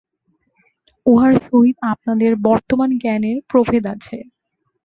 উহার 1.05 1.33
সহিত 1.45 1.77
আপনাদের 1.93 2.31
বর্তমান 2.47 2.89
জ্ঞানের 3.01 3.37
প্রভেদ 3.51 3.83
আছে। 3.93 4.17